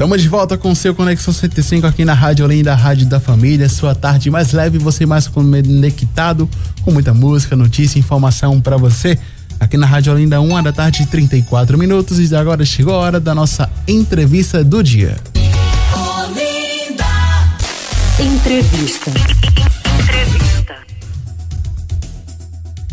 [0.00, 3.68] Estamos de volta com o seu Conexão 105 aqui na Rádio Olinda, Rádio da Família.
[3.68, 6.48] Sua tarde mais leve, você mais conectado,
[6.80, 9.18] com muita música, notícia e informação para você.
[9.60, 12.18] Aqui na Rádio Olinda, 1 da tarde, 34 minutos.
[12.18, 15.18] E agora chegou a hora da nossa entrevista do dia.
[15.92, 17.04] Olinda.
[18.18, 19.10] Entrevista.
[20.00, 20.76] Entrevista.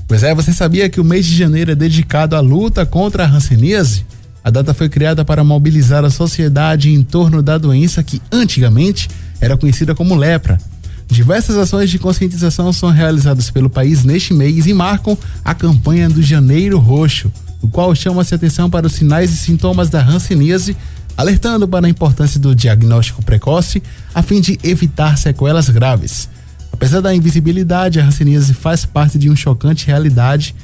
[0.06, 3.28] Pois é, você sabia que o mês de janeiro é dedicado à luta contra a
[3.30, 4.06] hanseníase?
[4.48, 9.10] A data foi criada para mobilizar a sociedade em torno da doença que antigamente
[9.42, 10.58] era conhecida como lepra.
[11.06, 16.24] Diversas ações de conscientização são realizadas pelo país neste mês e marcam a campanha do
[16.24, 17.30] Janeiro Roxo,
[17.62, 20.78] o qual chama-se atenção para os sinais e sintomas da hanseníase,
[21.18, 23.84] alertando para a importância do diagnóstico precoce
[24.16, 26.30] a fim de evitar sequelas graves.
[26.72, 30.56] Apesar da invisibilidade, a hanseníase faz parte de uma chocante realidade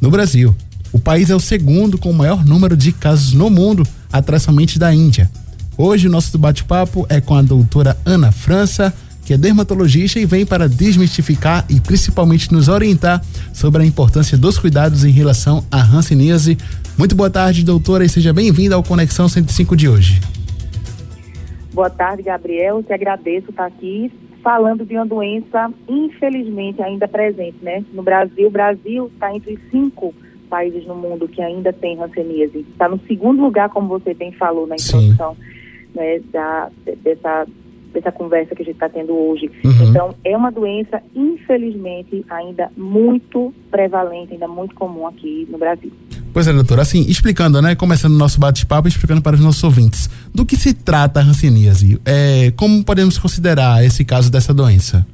[0.00, 0.56] no Brasil.
[0.92, 3.82] O país é o segundo com o maior número de casos no mundo,
[4.12, 5.30] atrás somente da Índia.
[5.78, 8.92] Hoje o nosso bate-papo é com a doutora Ana França,
[9.24, 14.58] que é dermatologista e vem para desmistificar e principalmente nos orientar sobre a importância dos
[14.58, 16.58] cuidados em relação à hanseníase.
[16.98, 20.20] Muito boa tarde, doutora, e seja bem-vinda ao Conexão 105 de hoje.
[21.72, 22.82] Boa tarde, Gabriel.
[22.82, 24.12] Te agradeço estar aqui
[24.42, 27.82] falando de uma doença, infelizmente, ainda presente, né?
[27.94, 30.12] No Brasil, o Brasil está entre cinco
[30.52, 32.66] países no mundo que ainda tem hanseníase.
[32.72, 35.34] Está no segundo lugar, como você bem falou na introdução
[35.94, 36.68] né, da,
[37.02, 37.46] dessa,
[37.94, 39.50] dessa conversa que a gente está tendo hoje.
[39.64, 39.88] Uhum.
[39.88, 45.90] Então, é uma doença, infelizmente, ainda muito prevalente, ainda muito comum aqui no Brasil.
[46.34, 50.10] Pois é, doutora, assim, explicando, né, começando o nosso bate-papo, explicando para os nossos ouvintes,
[50.34, 51.98] do que se trata a hanseníase?
[52.04, 55.06] É, como podemos considerar esse caso dessa doença?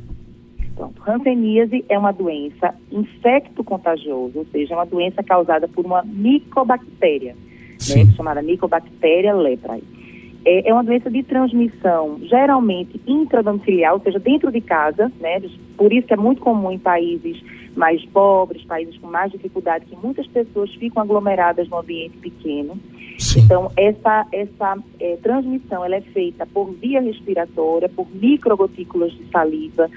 [0.95, 1.11] Pronto.
[1.11, 7.35] Hanseníase é uma doença infecto-contagiosa, ou seja, é uma doença causada por uma micobactéria,
[7.89, 9.83] né, chamada Mycobacteria leprae.
[10.45, 15.43] É, é, uma doença de transmissão geralmente intradomiciliar, ou seja, dentro de casa, né?
[15.77, 17.43] Por isso que é muito comum em países
[17.77, 22.79] mais pobres, países com mais dificuldade, que muitas pessoas ficam aglomeradas no ambiente pequeno.
[23.19, 23.41] Sim.
[23.41, 29.91] Então, essa, essa é, transmissão ela é feita por via respiratória, por microgotículas de saliva,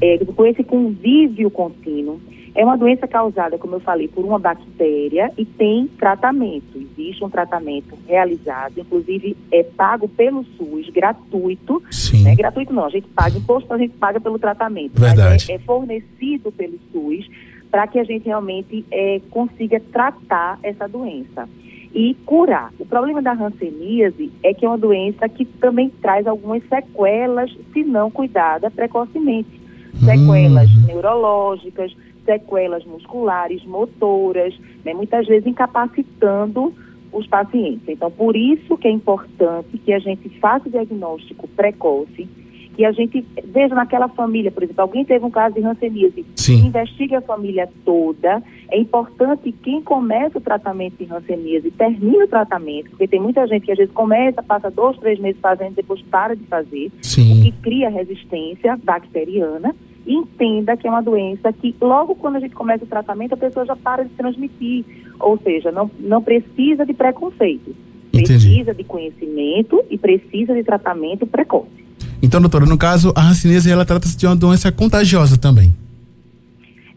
[0.00, 2.20] é, com esse convívio contínuo.
[2.54, 6.64] É uma doença causada, como eu falei, por uma bactéria e tem tratamento.
[6.74, 11.82] Existe um tratamento realizado, inclusive é pago pelo SUS, gratuito.
[11.90, 12.22] Sim.
[12.22, 12.34] Né?
[12.34, 14.98] Gratuito não, a gente paga imposto, a gente paga pelo tratamento.
[14.98, 15.32] Verdade.
[15.32, 17.28] Mas é, é fornecido pelo SUS
[17.70, 21.46] para que a gente realmente é, consiga tratar essa doença
[21.94, 22.72] e curar.
[22.78, 27.84] O problema da hanseníase é que é uma doença que também traz algumas sequelas se
[27.84, 29.65] não cuidada precocemente.
[30.04, 30.86] Sequelas hum.
[30.86, 31.92] neurológicas,
[32.24, 36.74] sequelas musculares, motoras, né, muitas vezes incapacitando
[37.12, 37.88] os pacientes.
[37.88, 42.28] Então, por isso que é importante que a gente faça o diagnóstico precoce,
[42.74, 47.14] que a gente veja naquela família, por exemplo, alguém teve um caso de hanseníase, investigue
[47.14, 48.42] a família toda.
[48.70, 53.46] É importante que quem começa o tratamento de hanseníase termine o tratamento, porque tem muita
[53.46, 57.40] gente que às vezes começa, passa dois, três meses fazendo, depois para de fazer, Sim.
[57.40, 59.74] o que cria resistência bacteriana
[60.06, 63.66] entenda que é uma doença que logo quando a gente começa o tratamento a pessoa
[63.66, 64.84] já para de transmitir,
[65.18, 67.74] ou seja, não, não precisa de preconceito,
[68.12, 68.46] Entendi.
[68.46, 71.86] precisa de conhecimento e precisa de tratamento precoce.
[72.22, 75.74] Então, doutora, no caso, a hanseníase ela trata-se de uma doença contagiosa também.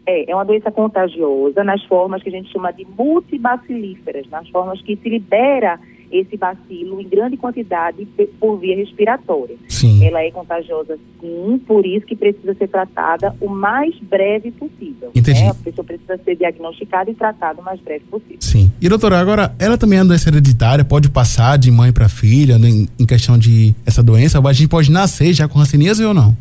[0.06, 4.80] É, é uma doença contagiosa nas formas que a gente chama de multibacilíferas, nas formas
[4.82, 5.78] que se libera
[6.10, 8.06] esse bacilo em grande quantidade
[8.38, 9.56] por via respiratória.
[9.68, 10.04] Sim.
[10.04, 15.10] Ela é contagiosa sim, por isso que precisa ser tratada o mais breve possível.
[15.14, 15.40] Entendi.
[15.40, 15.50] Né?
[15.50, 18.38] A pessoa precisa ser diagnosticada e tratada o mais breve possível.
[18.40, 18.70] Sim.
[18.80, 22.58] E doutora, agora, ela também é uma doença hereditária, pode passar de mãe para filha
[22.58, 24.40] né, em, questão de essa doença?
[24.40, 26.36] A gente pode nascer já com hanseníase ou não?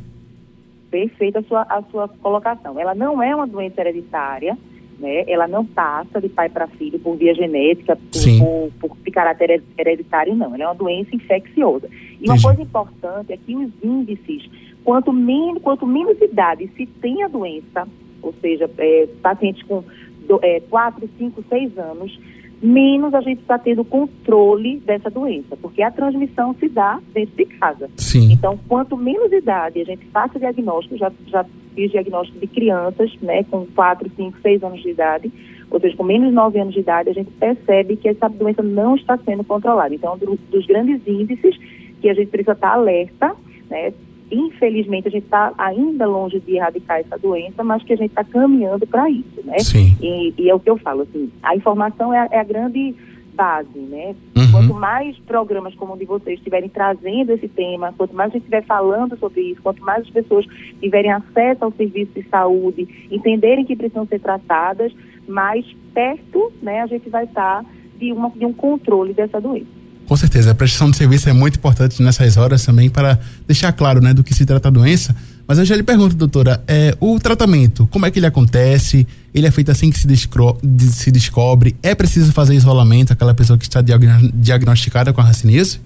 [0.90, 2.80] Perfeita a sua, a sua colocação.
[2.80, 4.58] Ela não é uma doença hereditária,
[5.00, 5.24] né?
[5.28, 10.36] Ela não passa de pai para filho por via genética, por, por, por, caráter hereditário,
[10.36, 10.54] não.
[10.54, 11.88] Ela é uma doença infecciosa.
[11.88, 12.30] E Entendi.
[12.30, 14.50] uma coisa importante é que os índices,
[14.84, 17.88] quanto menos, quanto menos idade se tem a doença,
[18.22, 19.84] ou seja, é, pacientes com
[20.28, 22.20] do, é, 4, 5, 6 anos,
[22.62, 27.46] menos a gente está tendo controle dessa doença, porque a transmissão se dá dentro de
[27.46, 27.90] casa.
[27.98, 28.32] Sim.
[28.32, 31.46] Então, quanto menos idade a gente faça diagnóstico, já, já
[31.80, 35.32] fiz diagnóstico de crianças, né, com 4, 5, 6 anos de idade,
[35.72, 38.62] ou seja, com menos de 9 anos de idade, a gente percebe que essa doença
[38.62, 39.96] não está sendo controlada.
[39.96, 41.58] Então, do, dos grandes índices
[42.02, 43.34] que a gente precisa estar alerta,
[43.70, 43.94] né,
[44.30, 48.24] infelizmente a gente está ainda longe de erradicar essa doença, mas que a gente está
[48.24, 49.58] caminhando para isso, né?
[49.60, 49.96] Sim.
[50.02, 52.94] E, e, é o que eu falo, assim, a informação é é a grande
[53.40, 54.14] base, né?
[54.36, 54.52] Uhum.
[54.52, 58.42] Quanto mais programas como o de vocês estiverem trazendo esse tema, quanto mais a gente
[58.42, 60.46] estiver falando sobre isso, quanto mais as pessoas
[60.82, 64.92] tiverem acesso ao serviço de saúde, entenderem que precisam ser tratadas,
[65.26, 67.64] mais perto, né, a gente vai estar
[67.98, 69.80] de, uma, de um controle dessa doença.
[70.06, 74.02] Com certeza, a prestação de serviço é muito importante nessas horas também para deixar claro,
[74.02, 75.16] né, do que se trata a doença.
[75.50, 79.08] Mas eu já lhe pergunto, doutora, é, o tratamento, como é que ele acontece?
[79.34, 81.76] Ele é feito assim que se, de- se descobre?
[81.82, 85.80] É preciso fazer isolamento aquela pessoa que está diagno- diagnosticada com a raciníase?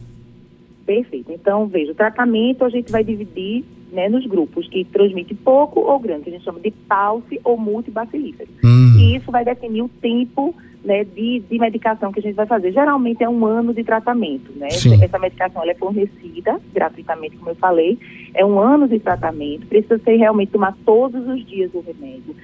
[0.86, 1.31] Perfeito.
[1.31, 3.63] Então, veja, o tratamento a gente vai dividir
[3.94, 7.57] né, nos grupos que transmitem pouco ou grande, que a gente chama de pulse ou
[7.57, 8.50] multibacilífero.
[8.63, 12.45] Hum, E isso vai definir o tempo né, de, de medicação que a gente vai
[12.45, 12.71] fazer.
[12.71, 14.51] Geralmente é um ano de tratamento.
[14.56, 14.69] Né?
[14.69, 15.01] Sim.
[15.03, 17.97] Essa, medicação é fornecida gratuitamente, como eu falei.
[18.33, 19.68] É um ano de tratamento.
[19.68, 22.35] Precisa ser realmente tomar todos os dias o remédio.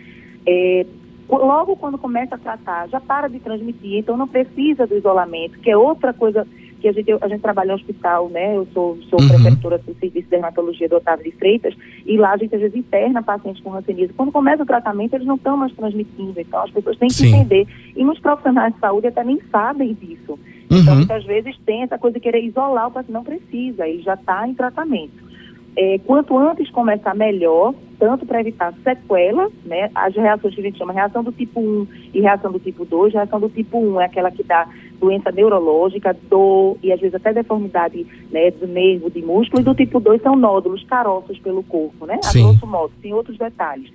[0.45, 0.85] É,
[1.29, 5.69] logo quando começa a tratar, já para de transmitir, então não precisa do isolamento, que
[5.69, 6.47] é outra coisa
[6.79, 8.55] que a gente, a gente trabalha em hospital, né?
[8.55, 9.27] Eu sou, sou Uhum.
[9.27, 12.75] preceptora do serviço de dermatologia do Otávio de Freitas, e lá a gente às vezes
[12.77, 14.13] interna pacientes com ranceníase.
[14.13, 17.35] Quando começa o tratamento, eles não estão mais transmitindo, então as pessoas têm que Sim.
[17.35, 17.67] entender.
[17.95, 20.39] E muitos profissionais de saúde até nem sabem disso.
[20.71, 20.99] Então, Uhum.
[20.99, 24.47] muitas vezes tem essa coisa de querer isolar o paciente, não precisa, ele já está
[24.47, 25.29] em tratamento.
[25.75, 29.89] É, quanto antes começar, melhor, tanto para evitar sequela, né?
[29.95, 33.13] As reações que a gente chama reação do tipo 1 e reação do tipo 2.
[33.13, 34.67] Reação do tipo 1 é aquela que dá
[34.99, 39.61] doença neurológica, dor e às vezes até deformidade né, do nervo, de músculo.
[39.61, 42.19] E do tipo 2 são nódulos, caroços pelo corpo, né?
[42.23, 42.43] A Sim.
[42.43, 43.91] grosso modo, tem outros detalhes.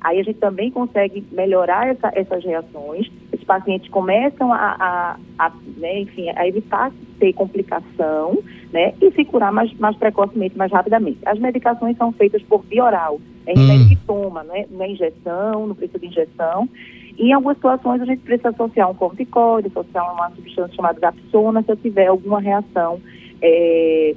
[0.00, 3.10] Aí a gente também consegue melhorar essa- essas reações.
[3.32, 8.38] Os pacientes começam a, a- a, né, enfim, a evitar ter complicação,
[8.72, 11.18] né, e se curar mais, mais precocemente, mais rapidamente.
[11.26, 13.88] As medicações são feitas por via oral, é remédio Hum.
[13.88, 16.68] que toma, não é, não é injeção, não precisa de injeção.
[17.18, 21.62] E em algumas situações a gente precisa associar um corticoide, associar uma substância chamada dapsona,
[21.62, 23.00] se eu tiver alguma reação,
[23.42, 24.14] é,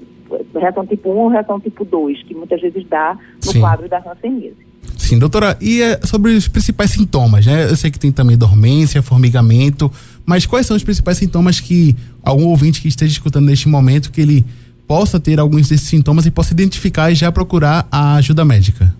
[0.53, 3.59] reação tipo 1 ou reação tipo 2, que muitas vezes dá no Sim.
[3.59, 4.56] quadro da hanseníase.
[4.98, 7.65] Sim, doutora, e é sobre os principais sintomas, né?
[7.65, 9.92] Eu sei que tem também dormência, formigamento,
[10.25, 14.21] mas quais são os principais sintomas que algum ouvinte que esteja escutando neste momento que
[14.21, 14.45] ele
[14.88, 18.94] possa ter alguns desses sintomas e possa identificar e já procurar a ajuda médica?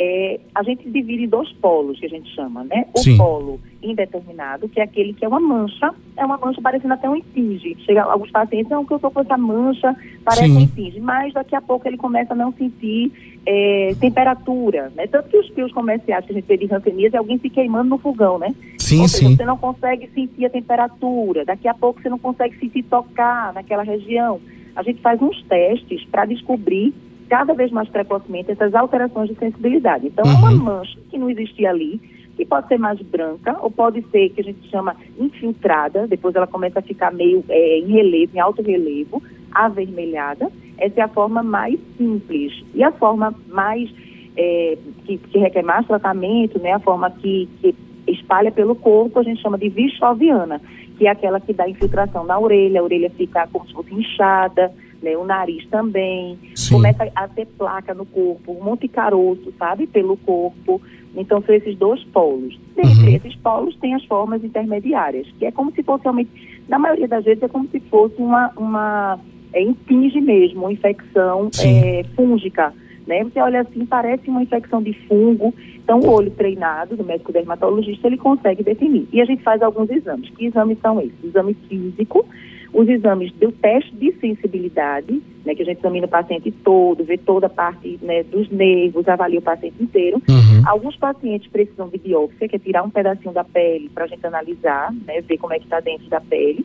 [0.00, 2.86] É, a gente divide em dois polos, que a gente chama, né?
[2.94, 3.16] O Sim.
[3.16, 7.16] polo indeterminado, que é aquele que é uma mancha, é uma mancha parecendo até um
[7.16, 7.76] impinge.
[7.84, 10.56] Chega alguns pacientes, não, que eu tô com essa mancha, parece Sim.
[10.56, 13.12] um impinge, mas daqui a pouco ele começa a não sentir
[13.44, 15.06] é, temperatura, né?
[15.06, 17.90] Tanto que os pios comerciais que a gente vê de ranceníase é alguém se queimando
[17.90, 18.54] no fogão, né?
[18.78, 19.36] Sim, Ou seja, sim.
[19.36, 23.82] você não consegue sentir a temperatura, daqui a pouco você não consegue sentir tocar naquela
[23.82, 24.40] região.
[24.76, 26.94] A gente faz uns testes para descobrir
[27.28, 30.06] cada vez mais precocemente essas alterações de sensibilidade.
[30.06, 30.58] Então, é uma Uhum.
[30.58, 32.00] mancha que não existia ali,
[32.36, 36.46] que pode ser mais branca, ou pode ser que a gente chama infiltrada, depois ela
[36.46, 39.22] começa a ficar meio é, em relevo, em alto relevo,
[39.52, 40.50] avermelhada.
[40.78, 42.52] Essa é a forma mais simples.
[42.74, 43.92] E a forma mais
[44.36, 47.74] é, que, que requer mais tratamento, né, a forma que, que
[48.06, 50.60] espalha pelo corpo, a gente chama de vichoviana,
[50.96, 54.72] que é aquela que dá infiltração na orelha, a orelha fica como se fosse inchada,
[55.02, 56.74] né, o nariz também, Sim.
[56.74, 60.80] começa a ter placa no corpo, um monte de caroço, sabe, pelo corpo.
[61.16, 62.58] Então, são esses dois polos.
[62.76, 63.16] Dentre Uhum.
[63.16, 66.30] esses polos, tem as formas intermediárias, que é como se fosse realmente,
[66.68, 69.18] na maioria das vezes, é como se fosse uma, uma
[69.52, 72.72] é, impinge mesmo, uma infecção é, fúngica.
[73.06, 73.24] Né?
[73.24, 75.54] Você olha assim, parece uma infecção de fungo.
[75.82, 79.08] Então, o olho treinado do médico dermatologista, ele consegue definir.
[79.10, 80.28] E a gente faz alguns exames.
[80.30, 81.24] Que exames são esses?
[81.24, 82.26] Exame físico,
[82.72, 87.16] os exames do teste de sensibilidade, né, que a gente examina o paciente todo, vê
[87.16, 90.22] toda a parte né, dos nervos, avalia o paciente inteiro.
[90.28, 90.62] Uhum.
[90.66, 94.26] Alguns pacientes precisam de biópsia, que é tirar um pedacinho da pele para a gente
[94.26, 96.64] analisar, né, ver como é que está dentro da pele.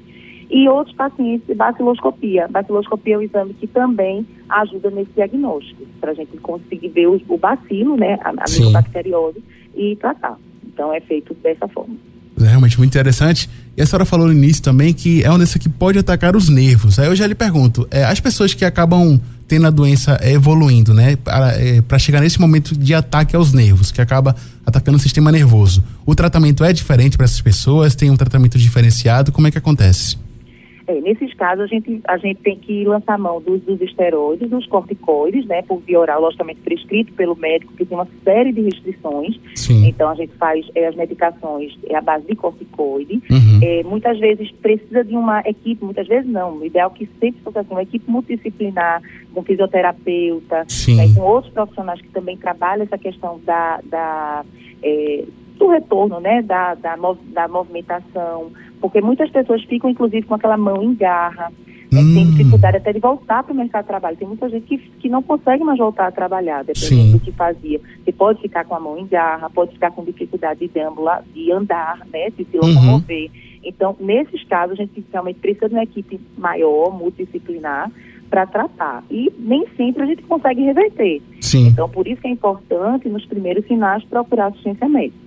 [0.49, 2.47] E outros pacientes baciloscopia.
[2.47, 7.19] Baciloscopia é um exame que também ajuda nesse diagnóstico, para a gente conseguir ver o,
[7.27, 9.41] o bacilo, né, a, a micobacteriose,
[9.75, 10.37] e tratar.
[10.65, 11.95] Então é feito dessa forma.
[12.45, 13.49] É realmente muito interessante.
[13.75, 16.49] E a senhora falou no início também que é uma doença que pode atacar os
[16.49, 16.99] nervos.
[16.99, 20.93] Aí eu já lhe pergunto, é, as pessoas que acabam tendo a doença é, evoluindo,
[20.93, 21.15] né,
[21.87, 24.35] para chegar nesse momento de ataque aos nervos, que acaba
[24.65, 27.93] atacando o sistema nervoso, o tratamento é diferente para essas pessoas?
[27.93, 29.31] Tem um tratamento diferenciado?
[29.31, 30.17] Como é que acontece?
[30.85, 34.67] É, nesses casos, a gente, a gente tem que lançar mão dos, dos esteroides, dos
[34.67, 39.39] corticoides, né, por via oral, logicamente prescrito pelo médico, que tem uma série de restrições.
[39.55, 39.87] Sim.
[39.87, 43.21] Então, a gente faz é, as medicações é, à base de corticoide.
[43.29, 43.59] Uhum.
[43.61, 46.57] É, muitas vezes precisa de uma equipe, muitas vezes não.
[46.57, 49.01] O ideal é que sempre fosse assim, uma equipe multidisciplinar,
[49.33, 54.45] com fisioterapeuta, né, com outros profissionais que também trabalham essa questão da, da,
[54.83, 55.23] é,
[55.57, 58.51] do retorno, né, da, da, mov- da movimentação,
[58.83, 61.49] porque muitas pessoas ficam, inclusive, com aquela mão em garra,
[61.89, 62.13] né, Hum.
[62.15, 64.17] tem dificuldade até de voltar para o mercado de trabalho.
[64.17, 67.11] Tem muita gente que, que não consegue mais voltar a trabalhar, dependendo Sim.
[67.13, 67.79] do que fazia.
[68.03, 71.49] Você pode ficar com a mão em garra, pode ficar com dificuldade de deambular, de
[71.49, 72.67] andar, né, de se Uhum.
[72.73, 73.31] locomover.
[73.63, 77.89] Então, nesses casos, a gente realmente precisa de uma equipe maior, multidisciplinar,
[78.29, 79.01] para tratar.
[79.09, 81.21] E nem sempre a gente consegue reverter.
[81.39, 81.67] Sim.
[81.67, 85.22] Então, por isso que é importante, nos primeiros sinais, procurar assistência médica.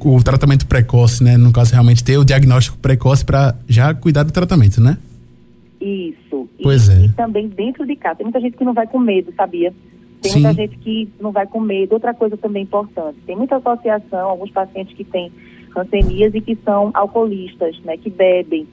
[0.00, 1.36] O tratamento precoce, né?
[1.36, 4.96] No caso, realmente ter o diagnóstico precoce para já cuidar do tratamento, né?
[5.80, 6.48] Isso.
[6.58, 7.04] E- Pois é.
[7.04, 8.16] E também dentro de casa.
[8.16, 9.72] Tem muita gente que não vai com medo, sabia?
[10.22, 10.40] Tem Sim.
[10.40, 11.92] muita gente que não vai com medo.
[11.92, 13.18] Outra coisa também importante.
[13.26, 15.30] Tem muita associação, alguns pacientes que têm
[15.76, 17.96] hanseníase e que são alcoolistas, né?
[17.98, 18.66] Que bebem.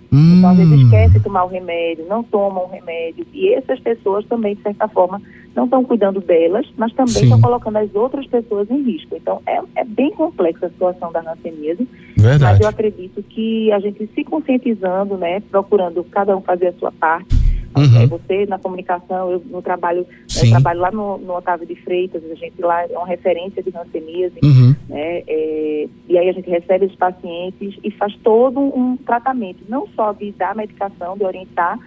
[0.44, 0.84] Então, às vezes, Hum.
[0.86, 3.26] esquece de tomar o remédio, não tomam o remédio.
[3.34, 5.22] E essas pessoas também, de certa forma,
[5.56, 7.24] não estão cuidando delas, mas também Sim.
[7.26, 9.16] estão colocando as outras pessoas em risco.
[9.16, 11.88] Então, é, é bem complexa a situação da hanseníase.
[12.18, 12.64] Mas Verdade.
[12.64, 17.43] eu acredito que a gente se conscientizando, né, procurando cada um fazer a sua parte.
[17.76, 18.02] Uhum.
[18.02, 21.76] É, você na comunicação, eu no trabalho, né, eu trabalho lá no, no Otávio de
[21.76, 24.76] Freitas, a gente lá é uma referência de hanseníase, Uhum.
[24.90, 29.88] né, é, e aí a gente recebe os pacientes e faz todo um tratamento, não
[29.96, 31.78] só de dar medicação, de orientar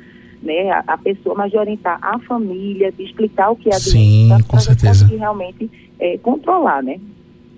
[0.43, 3.79] né, a, a pessoa, mas de orientar a família, de explicar o que é a
[3.81, 5.07] Sim, doença, com certeza.
[5.07, 6.99] realmente é, controlar, né.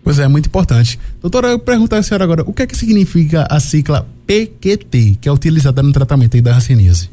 [0.03, 0.99] Pois é, muito importante.
[1.21, 5.29] Doutora, eu perguntar à senhora agora, o que é que significa a sigla PQT, que
[5.29, 7.11] é utilizada no tratamento da hanseníase?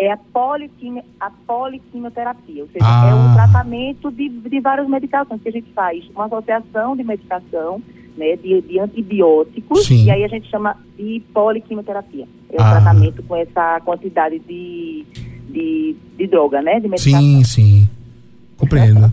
[0.00, 3.08] É a, poliquimio, a poliquimioterapia, ou seja, Ah.
[3.10, 7.82] é um tratamento de, de várias medicações que a gente faz, uma associação de medicação,
[8.16, 10.04] né, de, de antibióticos, Sim.
[10.06, 12.26] e aí a gente chama de poliquimioterapia.
[12.50, 12.70] É o Ah.
[12.70, 15.04] tratamento com essa quantidade de,
[15.50, 17.20] de, de droga, né, de medicação.
[17.20, 17.88] Sim, sim.
[18.56, 19.12] Compreendo.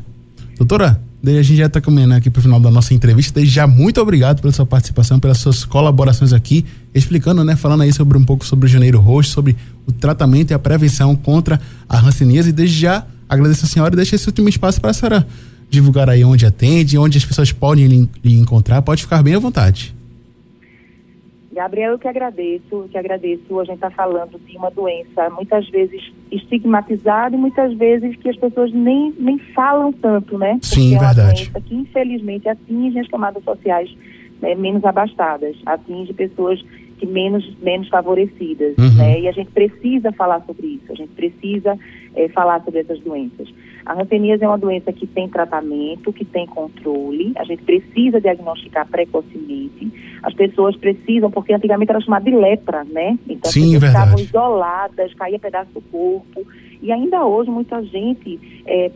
[0.58, 3.40] Doutora, daí a gente já está caminhando aqui para o final da nossa entrevista.
[3.40, 7.92] Desde já, muito obrigado pela sua participação, pelas suas colaborações aqui, explicando, né, falando aí
[7.92, 9.56] sobre um pouco sobre o Janeiro Roxo, sobre
[9.86, 11.60] o tratamento e a prevenção contra
[11.90, 12.50] a hanseníase.
[12.50, 15.28] E desde já, agradeço a senhora e deixo esse último espaço para a senhora
[15.70, 18.82] divulgar aí onde atende, onde as pessoas podem lhe encontrar.
[18.82, 19.97] Pode ficar bem à vontade.
[21.58, 23.60] Gabriel, eu que agradeço, eu que agradeço.
[23.60, 28.36] A gente está falando de uma doença muitas vezes estigmatizada e muitas vezes que as
[28.38, 30.60] pessoas nem, nem falam tanto, né?
[30.62, 31.44] Sim, Porque é uma verdade.
[31.50, 33.90] doença que infelizmente atinge as camadas sociais
[34.40, 36.64] né, menos abastadas, atinge pessoas
[36.98, 38.96] que menos, menos favorecidas, Uhum.
[38.98, 39.22] né?
[39.22, 41.78] E a gente precisa falar sobre isso, a gente precisa
[42.16, 43.48] eh, falar sobre essas doenças.
[43.86, 48.86] A hanseníase é uma doença que tem tratamento, que tem controle, a gente precisa diagnosticar
[48.88, 49.92] precocemente.
[50.24, 53.18] As pessoas precisam, porque antigamente era chamada de lepra, né?
[53.30, 54.06] Então Sim, as pessoas verdade.
[54.06, 56.46] ficavam isoladas, caía pedaço do corpo.
[56.82, 58.92] E ainda hoje muita gente é,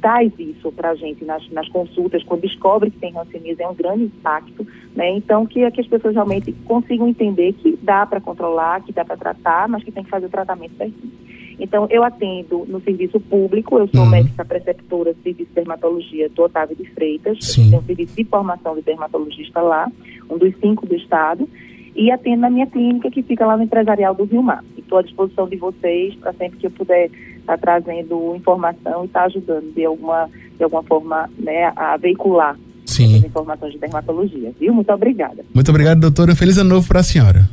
[0.00, 3.74] traz isso para a gente nas, nas consultas, quando descobre que tem hanseníase, é um
[3.74, 4.66] grande impacto.
[4.94, 5.10] Né?
[5.16, 9.16] Então, que, que as pessoas realmente consigam entender que dá para controlar, que dá para
[9.16, 11.12] tratar, mas que tem que fazer o tratamento certinho.
[11.58, 14.10] Então, eu atendo no serviço público, eu sou Uhum.
[14.10, 17.70] médica preceptora do serviço de dermatologia do Otávio de Freitas, Sim.
[17.70, 19.90] tenho um serviço de formação de dermatologista lá,
[20.30, 21.48] um dos cinco do estado,
[21.96, 24.62] e atendo na minha clínica que fica lá no Empresarial do Rio Mar.
[24.76, 29.24] Estou à disposição de vocês para sempre que eu puder estar trazendo informação e estar
[29.24, 33.14] ajudando de alguma, de alguma forma né, a veicular Sim.
[33.14, 34.52] essas informações de dermatologia.
[34.60, 34.74] Viu?
[34.74, 35.44] Muito obrigada.
[35.54, 36.36] Muito obrigado, doutora.
[36.36, 37.48] Feliz ano novo para a senhora.